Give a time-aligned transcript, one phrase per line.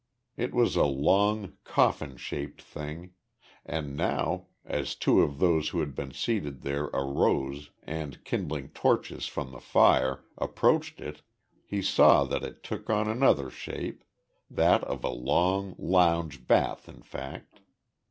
[0.35, 3.11] It was a long, coffin shaped thing,
[3.63, 9.27] and now, as two of those who had been seated there arose, and, kindling torches
[9.27, 11.21] from the fire, approached it,
[11.67, 14.03] he saw that it took on another shape,
[14.49, 17.59] that of a long, lounge bath in fact.